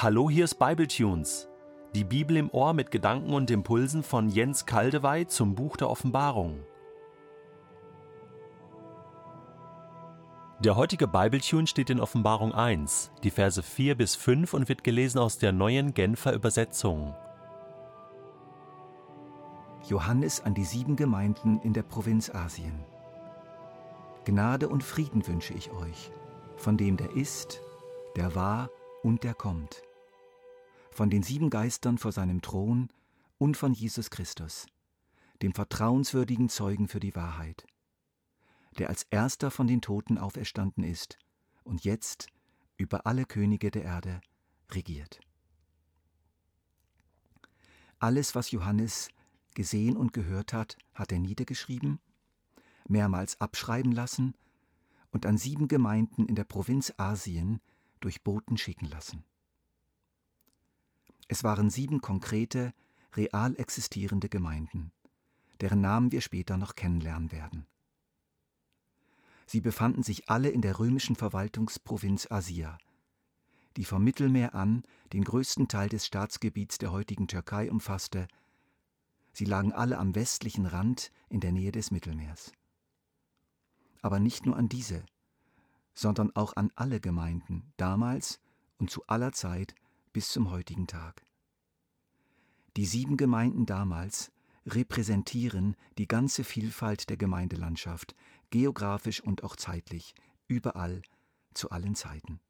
Hallo, 0.00 0.30
hier 0.30 0.44
ist 0.44 0.60
Bibletunes. 0.60 1.48
Die 1.92 2.04
Bibel 2.04 2.36
im 2.36 2.50
Ohr 2.50 2.72
mit 2.72 2.92
Gedanken 2.92 3.32
und 3.32 3.50
Impulsen 3.50 4.04
von 4.04 4.28
Jens 4.28 4.64
Kaldewey 4.64 5.26
zum 5.26 5.56
Buch 5.56 5.76
der 5.76 5.90
Offenbarung. 5.90 6.62
Der 10.60 10.76
heutige 10.76 11.08
Bibletune 11.08 11.66
steht 11.66 11.90
in 11.90 11.98
Offenbarung 11.98 12.54
1, 12.54 13.10
die 13.24 13.32
Verse 13.32 13.60
4 13.60 13.96
bis 13.96 14.14
5 14.14 14.54
und 14.54 14.68
wird 14.68 14.84
gelesen 14.84 15.18
aus 15.18 15.38
der 15.38 15.50
neuen 15.50 15.94
Genfer 15.94 16.32
Übersetzung. 16.32 17.16
Johannes 19.88 20.40
an 20.44 20.54
die 20.54 20.64
sieben 20.64 20.94
Gemeinden 20.94 21.58
in 21.64 21.72
der 21.72 21.82
Provinz 21.82 22.30
Asien. 22.32 22.84
Gnade 24.24 24.68
und 24.68 24.84
Frieden 24.84 25.26
wünsche 25.26 25.54
ich 25.54 25.72
euch, 25.72 26.12
von 26.56 26.76
dem 26.76 26.96
der 26.96 27.10
ist, 27.16 27.60
der 28.14 28.36
war 28.36 28.70
und 29.02 29.24
der 29.24 29.34
kommt 29.34 29.87
von 30.90 31.10
den 31.10 31.22
sieben 31.22 31.50
Geistern 31.50 31.98
vor 31.98 32.12
seinem 32.12 32.42
Thron 32.42 32.88
und 33.38 33.56
von 33.56 33.72
Jesus 33.72 34.10
Christus, 34.10 34.66
dem 35.42 35.52
vertrauenswürdigen 35.52 36.48
Zeugen 36.48 36.88
für 36.88 37.00
die 37.00 37.14
Wahrheit, 37.14 37.66
der 38.78 38.88
als 38.88 39.04
erster 39.10 39.50
von 39.50 39.66
den 39.66 39.80
Toten 39.80 40.18
auferstanden 40.18 40.84
ist 40.84 41.18
und 41.64 41.84
jetzt 41.84 42.28
über 42.76 43.06
alle 43.06 43.24
Könige 43.24 43.70
der 43.70 43.84
Erde 43.84 44.20
regiert. 44.70 45.20
Alles, 47.98 48.34
was 48.34 48.52
Johannes 48.52 49.08
gesehen 49.54 49.96
und 49.96 50.12
gehört 50.12 50.52
hat, 50.52 50.76
hat 50.94 51.10
er 51.10 51.18
niedergeschrieben, 51.18 51.98
mehrmals 52.86 53.40
abschreiben 53.40 53.92
lassen 53.92 54.34
und 55.10 55.26
an 55.26 55.36
sieben 55.36 55.68
Gemeinden 55.68 56.26
in 56.26 56.36
der 56.36 56.44
Provinz 56.44 56.92
Asien 56.96 57.60
durch 58.00 58.22
Boten 58.22 58.56
schicken 58.56 58.86
lassen. 58.86 59.24
Es 61.28 61.44
waren 61.44 61.68
sieben 61.68 62.00
konkrete, 62.00 62.72
real 63.14 63.54
existierende 63.56 64.28
Gemeinden, 64.28 64.92
deren 65.60 65.80
Namen 65.80 66.10
wir 66.10 66.22
später 66.22 66.56
noch 66.56 66.74
kennenlernen 66.74 67.30
werden. 67.30 67.66
Sie 69.46 69.60
befanden 69.60 70.02
sich 70.02 70.28
alle 70.28 70.50
in 70.50 70.62
der 70.62 70.78
römischen 70.78 71.16
Verwaltungsprovinz 71.16 72.30
Asia, 72.30 72.78
die 73.76 73.84
vom 73.84 74.04
Mittelmeer 74.04 74.54
an 74.54 74.82
den 75.12 75.24
größten 75.24 75.68
Teil 75.68 75.88
des 75.88 76.06
Staatsgebiets 76.06 76.78
der 76.78 76.92
heutigen 76.92 77.28
Türkei 77.28 77.70
umfasste. 77.70 78.26
Sie 79.32 79.44
lagen 79.44 79.72
alle 79.72 79.98
am 79.98 80.14
westlichen 80.14 80.66
Rand 80.66 81.12
in 81.28 81.40
der 81.40 81.52
Nähe 81.52 81.72
des 81.72 81.90
Mittelmeers. 81.90 82.52
Aber 84.02 84.18
nicht 84.18 84.46
nur 84.46 84.56
an 84.56 84.68
diese, 84.68 85.04
sondern 85.94 86.34
auch 86.34 86.56
an 86.56 86.70
alle 86.74 87.00
Gemeinden 87.00 87.72
damals 87.76 88.40
und 88.78 88.90
zu 88.90 89.06
aller 89.06 89.32
Zeit 89.32 89.74
bis 90.12 90.30
zum 90.30 90.50
heutigen 90.50 90.86
Tag. 90.86 91.24
Die 92.76 92.86
sieben 92.86 93.16
Gemeinden 93.16 93.66
damals 93.66 94.30
repräsentieren 94.66 95.76
die 95.96 96.06
ganze 96.06 96.44
Vielfalt 96.44 97.08
der 97.10 97.16
Gemeindelandschaft, 97.16 98.14
geografisch 98.50 99.20
und 99.20 99.42
auch 99.42 99.56
zeitlich, 99.56 100.14
überall, 100.46 101.02
zu 101.54 101.70
allen 101.70 101.94
Zeiten. 101.94 102.40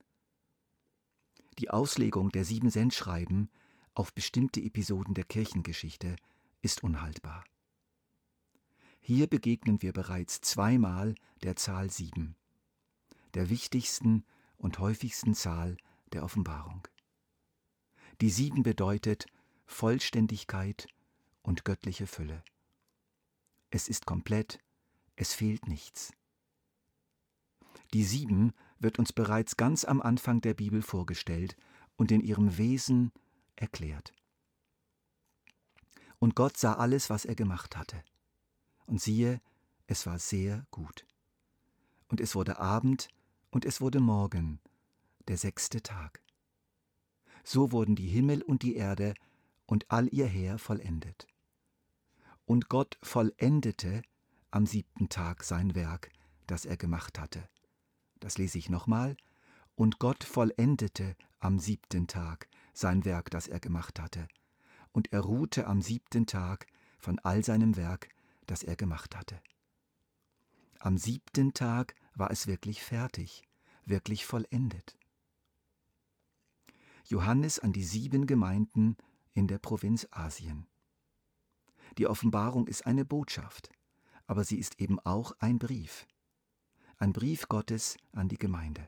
Die 1.59 1.71
Auslegung 1.71 2.31
der 2.31 2.45
sieben 2.45 2.71
Sendschreiben 2.71 3.51
auf 3.95 4.13
bestimmte 4.13 4.61
Episoden 4.61 5.15
der 5.15 5.25
Kirchengeschichte 5.25 6.17
ist 6.63 6.85
unhaltbar. 6.85 7.45
Hier 9.01 9.27
begegnen 9.27 9.83
wir 9.83 9.93
bereits 9.93 10.41
zweimal 10.41 11.15
der 11.43 11.57
Zahl 11.57 11.91
sieben, 11.91 12.37
der 13.35 13.49
wichtigsten 13.49 14.25
und 14.57 14.79
häufigsten 14.79 15.35
Zahl 15.35 15.77
der 16.13 16.25
Offenbarung. 16.25 16.87
Die 18.21 18.31
sieben 18.31 18.65
bedeutet 18.65 19.27
Vollständigkeit 19.67 20.89
und 21.43 21.65
göttliche 21.65 22.07
Fülle. 22.07 22.43
Es 23.71 23.89
ist 23.89 24.07
komplett, 24.07 24.59
es 25.15 25.35
fehlt 25.35 25.69
nichts. 25.69 26.13
Die 27.93 28.03
sieben 28.03 28.55
wird 28.81 28.99
uns 28.99 29.13
bereits 29.13 29.57
ganz 29.57 29.85
am 29.85 30.03
Anfang 30.03 30.41
der 30.41 30.55
Bibel 30.55 30.83
vorgestellt 30.83 31.57
und 31.97 32.11
in 32.11 32.21
ihrem 32.21 32.59
Wesen 32.59 33.13
erklärt. 33.57 34.13
Und 36.19 36.35
Gott 36.35 36.57
sah 36.57 36.75
alles, 36.75 37.11
was 37.11 37.25
er 37.25 37.37
gemacht 37.37 37.77
hatte. 37.77 38.03
Und 38.87 39.01
siehe, 39.01 39.41
es 39.87 40.07
war 40.07 40.19
sehr 40.19 40.67
gut. 40.71 41.07
Und 42.09 42.21
es 42.21 42.35
wurde 42.35 42.59
Abend 42.59 43.09
und 43.51 43.65
es 43.65 43.81
wurde 43.81 44.01
Morgen, 44.01 44.61
der 45.29 45.37
sechste 45.37 45.83
Tag. 45.83 46.21
So 47.51 47.73
wurden 47.73 47.97
die 47.97 48.09
Himmel 48.09 48.43
und 48.43 48.61
die 48.61 48.77
Erde 48.77 49.15
und 49.65 49.91
all 49.91 50.13
ihr 50.13 50.27
Heer 50.27 50.59
vollendet. 50.59 51.27
Und 52.45 52.69
Gott 52.69 52.99
vollendete 53.03 54.03
am 54.51 54.67
siebten 54.67 55.09
Tag 55.09 55.45
sein 55.45 55.75
Werk, 55.75 56.11
das 56.47 56.67
er 56.67 56.77
gemacht 56.77 57.19
hatte. 57.19 57.49
Das 58.21 58.37
lese 58.37 58.59
ich 58.59 58.69
nochmal. 58.69 59.17
Und 59.77 59.99
Gott 59.99 60.25
vollendete 60.25 61.17
am 61.39 61.59
siebten 61.59 62.07
Tag 62.07 62.51
sein 62.75 63.07
Werk, 63.07 63.31
das 63.31 63.49
er 63.49 63.61
gemacht 63.61 63.99
hatte. 63.99 64.29
Und 64.93 65.11
er 65.15 65.21
ruhte 65.21 65.67
am 65.69 65.81
siebten 65.81 66.27
Tag 66.27 66.67
von 66.99 67.19
all 67.21 67.43
seinem 67.43 67.77
Werk, 67.77 68.11
das 68.47 68.63
er 68.63 68.77
gemacht 68.77 69.17
hatte. 69.17 69.41
Am 70.81 70.99
siebten 70.99 71.55
Tag 71.55 71.95
war 72.15 72.31
es 72.31 72.47
wirklich 72.47 72.83
fertig, 72.83 73.43
wirklich 73.87 74.27
vollendet. 74.27 74.98
Johannes 77.09 77.59
an 77.59 77.73
die 77.73 77.85
sieben 77.85 78.27
Gemeinden 78.27 78.95
in 79.33 79.49
der 79.49 79.59
Provinz 79.59 80.07
Asien. 80.11 80.67
Die 81.97 82.07
Offenbarung 82.07 82.67
ist 82.67 82.87
eine 82.87 83.07
Botschaft, 83.07 83.71
aber 84.27 84.45
sie 84.45 84.59
ist 84.59 84.79
eben 84.79 85.01
auch 85.01 85.33
ein 85.39 85.59
Brief. 85.59 86.07
Ein 86.99 87.15
Brief 87.15 87.49
Gottes 87.49 87.97
an 88.13 88.29
die 88.29 88.37
Gemeinde. 88.37 88.87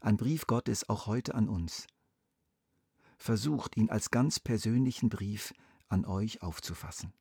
Ein 0.00 0.16
Brief 0.16 0.46
Gottes 0.46 0.88
auch 0.88 1.06
heute 1.06 1.34
an 1.34 1.48
uns. 1.48 1.88
Versucht 3.18 3.76
ihn 3.76 3.90
als 3.90 4.12
ganz 4.12 4.38
persönlichen 4.38 5.08
Brief 5.08 5.52
an 5.88 6.04
euch 6.04 6.42
aufzufassen. 6.42 7.12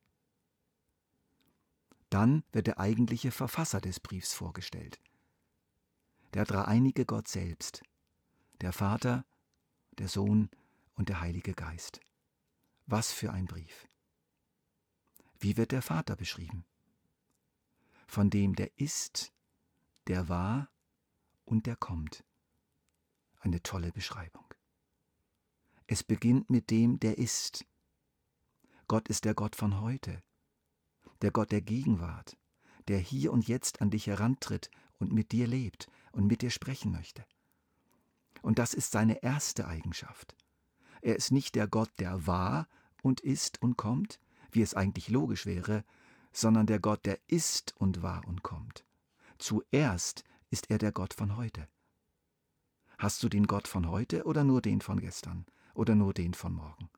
Dann 2.12 2.44
wird 2.52 2.68
der 2.68 2.80
eigentliche 2.80 3.32
Verfasser 3.32 3.82
des 3.82 4.00
Briefs 4.00 4.36
vorgestellt. 4.36 5.00
Der 6.36 6.46
dreieinige 6.46 7.06
Gott 7.06 7.28
selbst, 7.28 7.82
der 8.62 8.72
Vater, 8.72 9.26
der 10.00 10.08
Sohn 10.08 10.50
und 10.96 11.10
der 11.10 11.22
Heilige 11.22 11.54
Geist. 11.54 12.00
Was 12.86 13.12
für 13.12 13.32
ein 13.32 13.46
Brief. 13.46 13.88
Wie 15.40 15.58
wird 15.58 15.72
der 15.72 15.82
Vater 15.82 16.16
beschrieben? 16.16 16.66
Von 18.08 18.30
dem 18.30 18.56
der 18.56 18.78
ist, 18.80 19.32
der 20.08 20.28
war 20.28 20.70
und 21.46 21.66
der 21.66 21.76
kommt. 21.76 22.24
Eine 23.40 23.62
tolle 23.62 23.92
Beschreibung. 23.92 24.46
Es 25.88 26.04
beginnt 26.04 26.50
mit 26.50 26.70
dem, 26.72 27.00
der 27.00 27.18
ist. 27.18 27.66
Gott 28.88 29.08
ist 29.08 29.26
der 29.26 29.34
Gott 29.34 29.56
von 29.56 29.80
heute, 29.80 30.24
der 31.22 31.32
Gott 31.32 31.52
der 31.52 31.62
Gegenwart, 31.62 32.38
der 32.88 33.00
hier 33.00 33.32
und 33.32 33.48
jetzt 33.48 33.82
an 33.82 33.92
dich 33.92 34.08
herantritt 34.08 34.72
und 34.98 35.14
mit 35.14 35.32
dir 35.32 35.48
lebt 35.48 35.88
und 36.12 36.26
mit 36.26 36.42
dir 36.42 36.50
sprechen 36.50 36.92
möchte. 36.92 37.26
Und 38.42 38.60
das 38.60 38.74
ist 38.74 38.92
seine 38.92 39.24
erste 39.24 39.68
Eigenschaft. 39.68 40.36
Er 41.02 41.16
ist 41.16 41.32
nicht 41.32 41.56
der 41.56 41.68
Gott, 41.68 41.92
der 42.00 42.28
war 42.28 42.68
und 43.02 43.22
ist 43.22 43.62
und 43.62 43.78
kommt, 43.78 44.20
wie 44.52 44.62
es 44.62 44.74
eigentlich 44.74 45.10
logisch 45.10 45.46
wäre, 45.46 45.84
sondern 46.32 46.68
der 46.68 46.80
Gott, 46.80 47.06
der 47.06 47.20
ist 47.28 47.76
und 47.78 48.02
war 48.02 48.28
und 48.28 48.44
kommt. 48.44 48.86
Zuerst 49.38 50.24
ist 50.50 50.70
er 50.70 50.78
der 50.78 50.92
Gott 50.92 51.14
von 51.14 51.38
heute. 51.38 51.68
Hast 52.98 53.24
du 53.24 53.30
den 53.30 53.48
Gott 53.48 53.68
von 53.68 53.90
heute 53.90 54.26
oder 54.26 54.44
nur 54.44 54.62
den 54.62 54.82
von 54.82 55.00
gestern 55.00 55.46
oder 55.74 55.96
nur 55.96 56.14
den 56.14 56.34
von 56.34 56.54
morgen? 56.54 56.90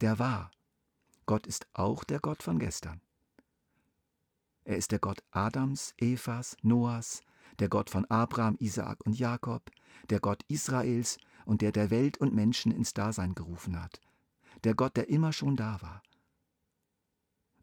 Der 0.00 0.18
war. 0.18 0.50
Gott 1.26 1.46
ist 1.46 1.66
auch 1.72 2.04
der 2.04 2.20
Gott 2.20 2.42
von 2.42 2.58
gestern. 2.58 3.00
Er 4.64 4.76
ist 4.76 4.92
der 4.92 5.00
Gott 5.00 5.22
Adams, 5.32 5.94
Evas, 5.98 6.56
Noahs, 6.62 7.22
der 7.58 7.68
Gott 7.68 7.90
von 7.90 8.04
Abraham, 8.06 8.56
Isaak 8.58 9.04
und 9.06 9.18
Jakob, 9.18 9.70
der 10.10 10.20
Gott 10.20 10.42
Israels 10.48 11.18
und 11.44 11.62
der 11.62 11.72
der 11.72 11.90
Welt 11.90 12.18
und 12.18 12.34
Menschen 12.34 12.72
ins 12.72 12.94
Dasein 12.94 13.34
gerufen 13.34 13.80
hat, 13.80 14.00
der 14.64 14.74
Gott, 14.74 14.96
der 14.96 15.08
immer 15.08 15.32
schon 15.32 15.56
da 15.56 15.80
war. 15.82 16.02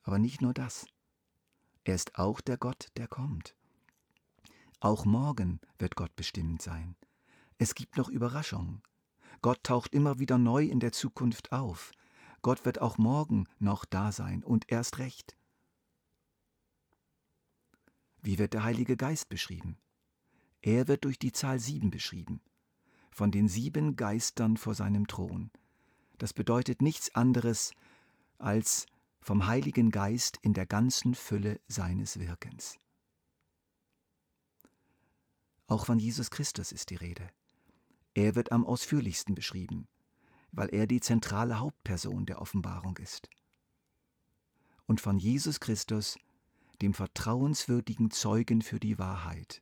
Aber 0.04 0.20
nicht 0.20 0.42
nur 0.42 0.54
das, 0.54 0.86
er 1.84 1.96
ist 1.96 2.18
auch 2.18 2.42
der 2.42 2.58
Gott, 2.58 2.90
der 2.98 3.08
kommt. 3.08 3.56
Auch 4.80 5.06
morgen 5.06 5.60
wird 5.78 5.96
Gott 5.96 6.16
bestimmend 6.16 6.62
sein. 6.62 6.96
Es 7.58 7.76
gibt 7.76 7.98
noch 7.98 8.10
Überraschungen. 8.10 8.82
Gott 9.42 9.64
taucht 9.64 9.94
immer 9.94 10.20
wieder 10.20 10.38
neu 10.38 10.66
in 10.66 10.80
der 10.80 10.92
Zukunft 10.92 11.52
auf. 11.52 11.92
Gott 12.42 12.64
wird 12.66 12.80
auch 12.80 12.98
morgen 12.98 13.48
noch 13.60 13.86
da 13.86 14.12
sein 14.12 14.44
und 14.44 14.72
erst 14.72 15.00
recht. 15.00 15.36
Wie 18.22 18.38
wird 18.38 18.54
der 18.54 18.64
Heilige 18.64 18.98
Geist 18.98 19.30
beschrieben? 19.30 19.78
Er 20.62 20.88
wird 20.88 21.06
durch 21.06 21.20
die 21.20 21.32
Zahl 21.32 21.60
sieben 21.60 21.90
beschrieben. 21.90 22.42
von 23.12 23.32
den 23.32 23.50
sieben 23.50 23.96
Geistern 23.96 24.56
vor 24.56 24.76
seinem 24.76 25.08
Thron. 25.08 25.52
Das 26.20 26.32
bedeutet 26.34 26.82
nichts 26.82 27.14
anderes 27.16 27.72
als 28.38 28.86
vom 29.22 29.48
Heiligen 29.48 29.92
Geist 29.92 30.38
in 30.42 30.54
der 30.54 30.66
ganzen 30.66 31.16
Fülle 31.16 31.60
seines 31.68 32.20
Wirkens. 32.20 32.78
Auch 35.68 35.86
von 35.86 36.00
Jesus 36.00 36.32
Christus 36.32 36.72
ist 36.72 36.90
die 36.90 36.96
Rede. 36.96 37.30
Er 38.14 38.36
wird 38.36 38.52
am 38.52 38.66
ausführlichsten 38.66 39.36
beschrieben, 39.36 39.88
weil 40.52 40.70
er 40.74 40.88
die 40.88 41.02
zentrale 41.02 41.60
Hauptperson 41.60 42.26
der 42.26 42.42
Offenbarung 42.42 42.98
ist. 42.98 43.30
Und 44.88 45.02
von 45.02 45.20
Jesus 45.20 45.60
Christus, 45.60 46.18
dem 46.82 46.94
vertrauenswürdigen 46.94 48.12
Zeugen 48.12 48.62
für 48.62 48.80
die 48.80 48.98
Wahrheit, 48.98 49.62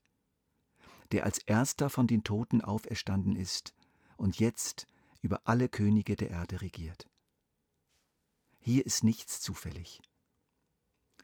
der 1.11 1.25
als 1.25 1.39
erster 1.39 1.89
von 1.89 2.07
den 2.07 2.23
Toten 2.23 2.61
auferstanden 2.61 3.35
ist 3.35 3.73
und 4.17 4.39
jetzt 4.39 4.87
über 5.21 5.41
alle 5.45 5.69
Könige 5.69 6.15
der 6.15 6.29
Erde 6.29 6.61
regiert. 6.61 7.07
Hier 8.59 8.85
ist 8.85 9.03
nichts 9.03 9.41
zufällig. 9.41 10.01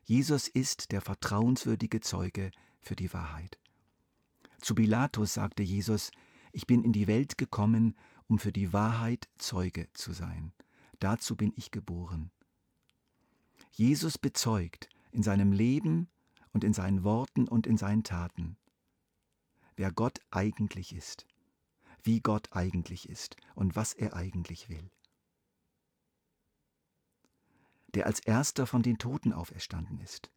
Jesus 0.06 0.48
ist 0.48 0.92
der 0.92 1.02
vertrauenswürdige 1.02 2.02
Zeuge 2.02 2.52
für 2.82 2.96
die 2.96 3.14
Wahrheit. 3.14 3.60
Zu 4.60 4.76
Pilatus 4.76 5.36
sagte 5.36 5.64
Jesus, 5.64 6.12
ich 6.52 6.68
bin 6.68 6.84
in 6.84 6.94
die 6.94 7.08
Welt 7.08 7.38
gekommen, 7.38 7.98
um 8.28 8.40
für 8.40 8.52
die 8.52 8.74
Wahrheit 8.74 9.30
Zeuge 9.38 9.90
zu 9.94 10.14
sein. 10.14 10.54
Dazu 11.00 11.36
bin 11.36 11.54
ich 11.56 11.72
geboren. 11.72 12.32
Jesus 13.72 14.18
bezeugt 14.18 14.88
in 15.14 15.24
seinem 15.24 15.52
Leben 15.52 16.10
und 16.52 16.64
in 16.64 16.74
seinen 16.74 17.04
Worten 17.04 17.48
und 17.48 17.68
in 17.68 17.78
seinen 17.78 18.04
Taten, 18.04 18.58
wer 19.76 19.92
Gott 19.92 20.20
eigentlich 20.32 20.94
ist, 20.94 21.26
wie 22.04 22.20
Gott 22.20 22.50
eigentlich 22.52 23.10
ist 23.10 23.38
und 23.56 23.76
was 23.76 23.94
er 23.94 24.16
eigentlich 24.16 24.70
will. 24.70 24.92
Der 27.94 28.08
als 28.08 28.20
erster 28.20 28.66
von 28.66 28.82
den 28.82 28.98
Toten 28.98 29.34
auferstanden 29.34 30.00
ist. 30.00 30.32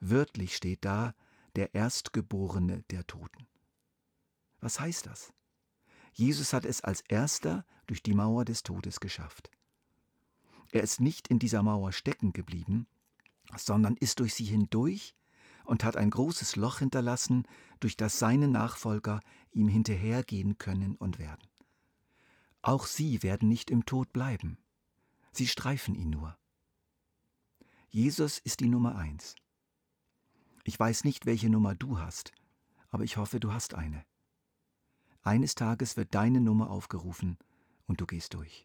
Wörtlich 0.00 0.56
steht 0.56 0.84
da 0.84 1.14
der 1.56 1.74
Erstgeborene 1.74 2.82
der 2.90 3.06
Toten. 3.06 3.46
Was 4.60 4.80
heißt 4.80 5.06
das? 5.06 5.32
Jesus 6.12 6.52
hat 6.52 6.64
es 6.64 6.80
als 6.80 7.02
erster 7.02 7.64
durch 7.86 8.02
die 8.02 8.14
Mauer 8.14 8.44
des 8.44 8.62
Todes 8.62 8.98
geschafft. 8.98 9.50
Er 10.72 10.82
ist 10.82 11.00
nicht 11.00 11.28
in 11.28 11.38
dieser 11.38 11.62
Mauer 11.62 11.92
stecken 11.92 12.32
geblieben, 12.32 12.86
sondern 13.56 13.96
ist 13.96 14.20
durch 14.20 14.34
sie 14.34 14.44
hindurch 14.44 15.14
und 15.64 15.84
hat 15.84 15.96
ein 15.96 16.10
großes 16.10 16.56
Loch 16.56 16.78
hinterlassen, 16.78 17.44
durch 17.80 17.96
das 17.96 18.18
seine 18.18 18.48
Nachfolger 18.48 19.20
ihm 19.52 19.68
hinterhergehen 19.68 20.58
können 20.58 20.96
und 20.96 21.18
werden. 21.18 21.48
Auch 22.62 22.86
sie 22.86 23.22
werden 23.22 23.48
nicht 23.48 23.70
im 23.70 23.86
Tod 23.86 24.12
bleiben. 24.12 24.58
Sie 25.32 25.46
streifen 25.46 25.94
ihn 25.94 26.10
nur. 26.10 26.36
Jesus 27.88 28.38
ist 28.38 28.60
die 28.60 28.68
Nummer 28.68 28.96
eins. 28.96 29.34
Ich 30.64 30.78
weiß 30.78 31.04
nicht, 31.04 31.26
welche 31.26 31.48
Nummer 31.48 31.74
du 31.74 31.98
hast, 31.98 32.32
aber 32.90 33.04
ich 33.04 33.16
hoffe, 33.16 33.40
du 33.40 33.52
hast 33.52 33.74
eine. 33.74 34.04
Eines 35.22 35.54
Tages 35.54 35.96
wird 35.96 36.14
deine 36.14 36.40
Nummer 36.40 36.70
aufgerufen 36.70 37.38
und 37.86 38.00
du 38.00 38.06
gehst 38.06 38.34
durch. 38.34 38.64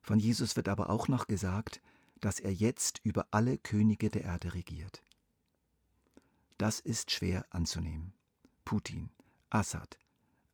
Von 0.00 0.18
Jesus 0.18 0.56
wird 0.56 0.68
aber 0.68 0.90
auch 0.90 1.08
noch 1.08 1.26
gesagt, 1.26 1.80
dass 2.24 2.40
er 2.40 2.54
jetzt 2.54 3.00
über 3.04 3.26
alle 3.32 3.58
Könige 3.58 4.08
der 4.08 4.24
Erde 4.24 4.54
regiert. 4.54 5.04
Das 6.56 6.80
ist 6.80 7.10
schwer 7.10 7.44
anzunehmen. 7.50 8.14
Putin, 8.64 9.10
Assad, 9.50 9.98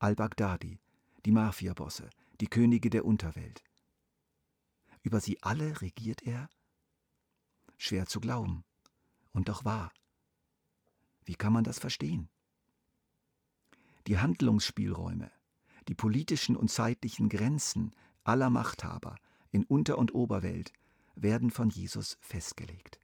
al-Baghdadi, 0.01 0.81
die 1.25 1.31
Mafiabosse, 1.31 2.11
die 2.41 2.49
Könige 2.49 2.91
der 2.91 3.05
Unterwelt. 3.05 3.63
Über 5.05 5.21
sie 5.21 5.41
alle 5.45 5.81
regiert 5.81 6.23
er? 6.23 6.51
Schwer 7.79 8.07
zu 8.07 8.19
glauben 8.19 8.65
und 9.31 9.49
doch 9.49 9.65
wahr. 9.65 9.93
Wie 11.25 11.37
kann 11.37 11.53
man 11.53 11.63
das 11.63 11.79
verstehen? 11.79 12.29
Die 14.09 14.19
Handlungsspielräume, 14.19 15.31
die 15.87 15.95
politischen 15.95 16.57
und 16.57 16.69
zeitlichen 16.69 17.29
Grenzen 17.29 17.95
aller 18.25 18.51
Machthaber 18.51 19.15
in 19.53 19.63
Unter- 19.63 19.99
und 19.99 20.15
Oberwelt 20.15 20.73
werden 21.15 21.51
von 21.51 21.71
Jesus 21.71 22.19
festgelegt. 22.21 22.99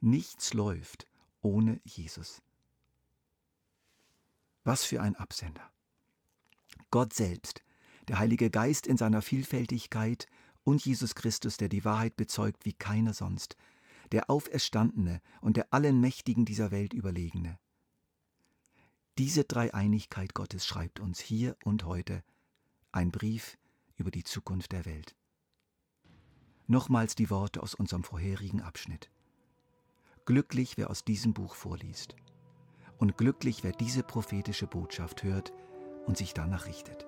Nichts 0.00 0.54
läuft 0.54 1.06
ohne 1.40 1.80
Jesus. 1.84 2.42
Was 4.64 4.84
für 4.84 5.00
ein 5.00 5.16
Absender. 5.16 5.70
Gott 6.90 7.12
selbst, 7.12 7.62
der 8.08 8.18
Heilige 8.18 8.50
Geist 8.50 8.86
in 8.86 8.96
seiner 8.96 9.22
Vielfältigkeit 9.22 10.26
und 10.64 10.84
Jesus 10.84 11.14
Christus, 11.14 11.56
der 11.56 11.68
die 11.68 11.84
Wahrheit 11.84 12.16
bezeugt 12.16 12.64
wie 12.64 12.72
keiner 12.72 13.14
sonst, 13.14 13.56
der 14.12 14.30
Auferstandene 14.30 15.20
und 15.40 15.56
der 15.56 15.72
allen 15.72 16.00
Mächtigen 16.00 16.44
dieser 16.44 16.70
Welt 16.70 16.92
überlegene. 16.92 17.58
Diese 19.18 19.44
Dreieinigkeit 19.44 20.34
Gottes 20.34 20.66
schreibt 20.66 21.00
uns 21.00 21.20
hier 21.20 21.56
und 21.64 21.84
heute 21.84 22.22
ein 22.92 23.10
Brief 23.10 23.58
über 23.96 24.10
die 24.10 24.24
Zukunft 24.24 24.72
der 24.72 24.84
Welt. 24.84 25.14
Nochmals 26.72 27.14
die 27.14 27.28
Worte 27.28 27.62
aus 27.62 27.74
unserem 27.74 28.02
vorherigen 28.02 28.62
Abschnitt. 28.62 29.10
Glücklich, 30.24 30.78
wer 30.78 30.88
aus 30.88 31.04
diesem 31.04 31.34
Buch 31.34 31.54
vorliest. 31.54 32.16
Und 32.96 33.18
glücklich, 33.18 33.62
wer 33.62 33.72
diese 33.72 34.02
prophetische 34.02 34.66
Botschaft 34.66 35.22
hört 35.22 35.52
und 36.06 36.16
sich 36.16 36.32
danach 36.32 36.64
richtet. 36.64 37.06